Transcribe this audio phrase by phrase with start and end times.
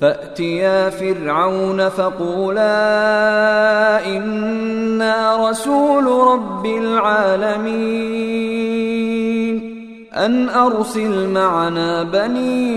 [0.00, 2.66] فأتيا فرعون فقولا
[4.06, 8.16] إنا رسول رب العالمين.
[10.14, 12.76] أن أرسل معنا بني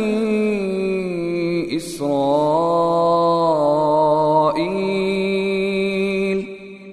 [1.76, 3.39] إسرائيل.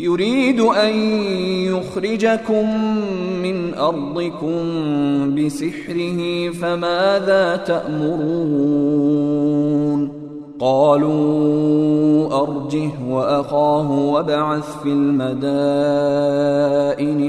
[0.00, 0.94] يريد أن
[1.64, 2.90] يخرجكم
[3.42, 4.54] من أرضكم
[5.34, 8.98] بسحره فماذا تأمرون؟
[10.60, 15.30] قالوا أرجه وأخاه وابعث في المدائن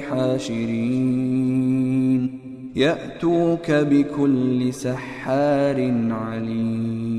[0.02, 1.40] حاشرين.
[2.76, 7.19] يأتوك بكل سحار عليم.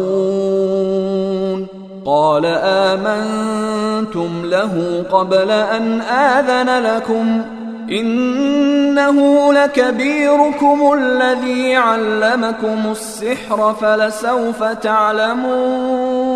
[2.07, 7.43] قال آمنتم له قبل أن آذن لكم.
[7.91, 16.36] إنه لكبيركم الذي علمكم السحر فلسوف تعلمون.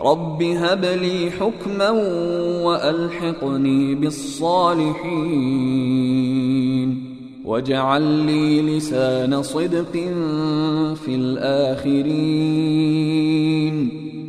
[0.00, 1.90] رب هب لي حكما
[2.62, 5.04] والحقني بالصالحين
[7.44, 9.92] واجعل لي لسان صدق
[11.04, 12.54] في الاخرين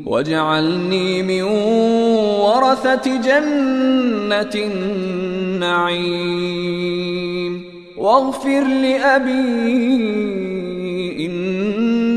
[0.06, 1.42] واجعلني من
[2.42, 6.16] ورثه جنه النعيم
[7.98, 10.55] واغفر لابي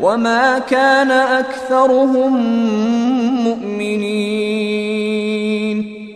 [0.00, 2.36] وما كان اكثرهم
[3.44, 5.12] مؤمنين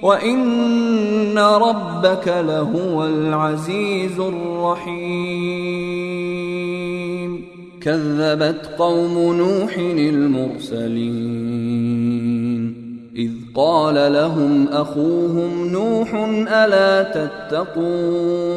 [0.03, 5.77] وان ربك لهو العزيز الرحيم
[7.83, 11.27] كذبت قوم نوح المرسلين
[13.17, 16.15] اذ قال لهم اخوهم نوح
[16.49, 18.57] الا تتقون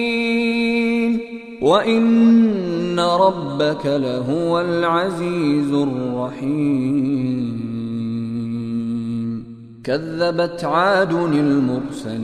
[1.61, 7.61] وان ربك لهو العزيز الرحيم.
[9.83, 12.21] كذبت عاد المرسلين.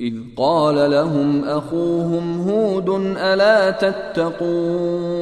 [0.00, 5.14] إذ قال لهم أخوهم هود ألا تتقون؟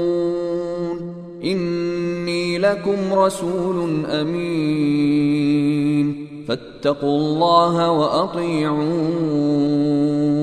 [1.44, 6.26] إني لكم رسول أمين.
[6.48, 10.41] فاتقوا الله وأطيعون.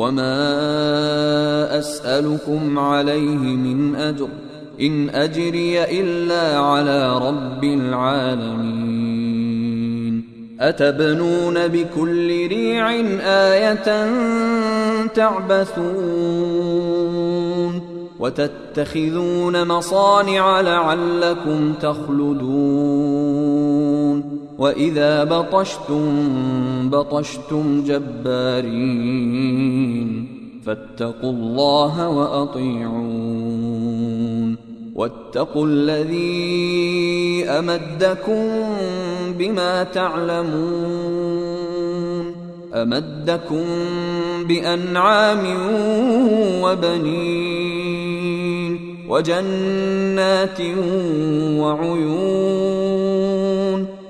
[0.00, 4.28] وما أسألكم عليه من أجر
[4.80, 9.10] إن أجري إلا على رب العالمين
[10.60, 12.90] أتبنون بكل ريع
[13.24, 14.08] آية
[15.06, 16.60] تعبثون
[18.18, 23.29] وتتخذون مصانع لعلكم تخلدون
[24.60, 26.04] وإذا بطشتم
[26.90, 29.30] بطشتم جبارين
[30.66, 33.40] فاتقوا الله وأطيعون
[34.94, 38.48] واتقوا الذي امدكم
[39.38, 41.40] بما تعلمون
[42.74, 43.64] امدكم
[44.44, 45.44] بانعام
[46.62, 48.00] وبنين
[49.08, 50.60] وجنات
[51.60, 53.09] وعيون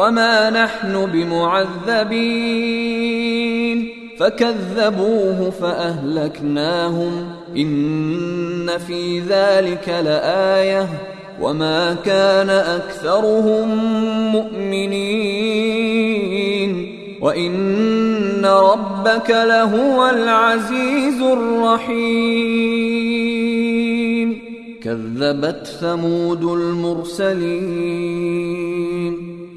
[0.00, 2.20] وما نحن بمعذبين
[4.18, 10.88] فكذبوه فأهلكناهم إن في ذلك لآيةٌ
[11.40, 13.68] وما كان اكثرهم
[14.32, 14.90] مؤمنين
[17.20, 22.40] وان ربك لهو العزيز الرحيم
[24.82, 27.80] كذبت ثمود المرسلين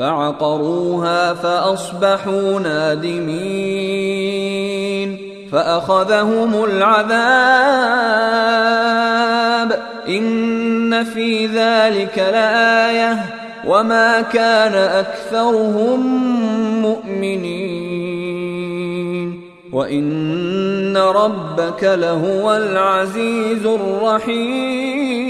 [0.00, 3.20] فعقروها فأصبحوا نادمين
[5.52, 7.10] فأخذهم العذاب
[10.08, 13.18] إن في ذلك لآية
[13.66, 16.00] وما كان أكثرهم
[16.82, 18.20] مؤمنين
[19.72, 25.29] وإن ربك لهو العزيز الرحيم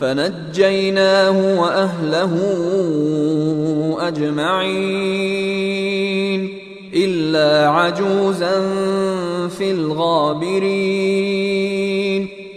[0.00, 2.32] فنجيناه وأهله
[4.00, 5.40] أجمعين
[6.94, 8.60] إلا عجوزا
[9.58, 10.80] في الغابرين.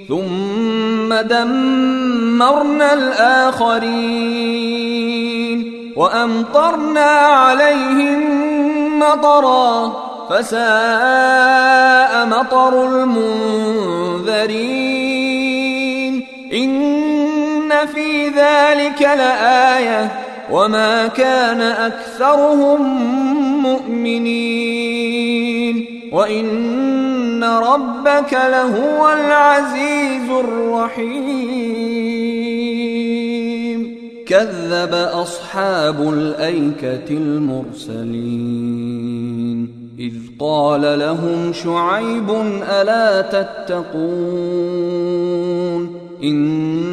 [0.09, 4.43] ثم دمرنا الآخرين
[5.95, 8.23] وأمطرنا عليهم
[8.99, 9.93] مطرا
[10.29, 14.13] فساء مطر المنذرين.
[16.53, 17.02] إن
[17.85, 20.11] في ذلك لآية
[20.51, 22.81] وما كان أكثرهم
[23.63, 25.23] مؤمنين
[26.11, 31.63] وإن ربك لهو العزيز الرحيم.
[34.25, 38.83] كذب أصحاب الأيكة المرسلين
[39.99, 42.29] إذ قال لهم شعيب
[42.81, 44.03] ألا تتقون
[46.23, 46.92] إني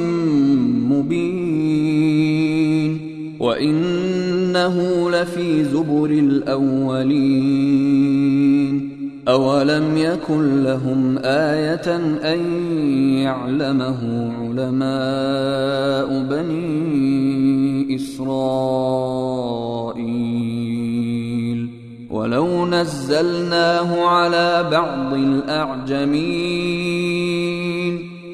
[3.41, 7.41] وإنه لفي زبر الأولين
[9.27, 11.95] أولم يكن لهم آية
[12.33, 12.39] أن
[13.17, 18.41] يعلمه علماء بني إسرائيل
[22.09, 26.51] ولو نزلناه على بعض الأعجمين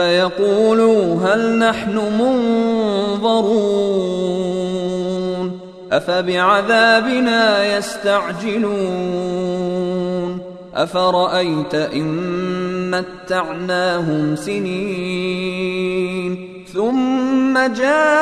[0.00, 1.96] فيقولوا هل نحن
[3.20, 3.60] منظرون
[5.92, 8.80] أفبعذابنا يستعجلون
[10.74, 15.90] أفرأيت إن متعناهم سنين
[16.74, 18.20] ثم جاءهم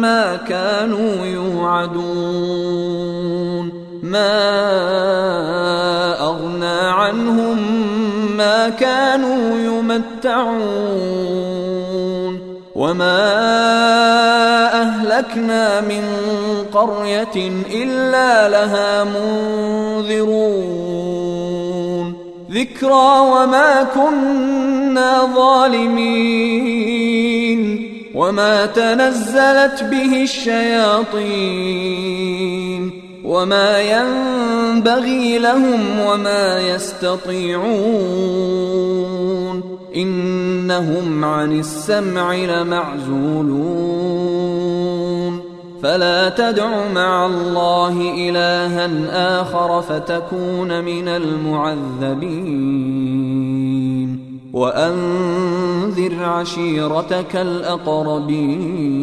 [0.00, 2.72] ما كانوا يوعدون
[4.02, 4.52] ما
[6.20, 7.71] أغنى عنهم
[8.68, 10.92] كانوا يمتعون
[12.74, 13.22] وما
[14.82, 16.04] أهلكنا من
[16.72, 20.62] قرية إلا لها منذرون.
[22.50, 26.62] ذكرى وما كنا ظالمين
[28.14, 31.72] وما تنزلت به الشياطين.
[33.32, 37.72] وما ينبغي لهم وما يستطيعون
[39.96, 43.92] انهم عن السمع لمعزولون
[45.82, 52.52] فلا تدع مع الله الها اخر فتكون من المعذبين
[54.52, 59.02] وانذر عشيرتك الاقربين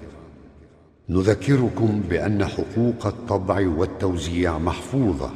[1.11, 5.31] نذكركم بأن حقوق الطبع والتوزيع محفوظة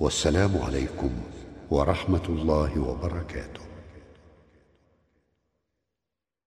[0.00, 1.10] والسلام عليكم
[1.70, 3.67] ورحمة الله وبركاته.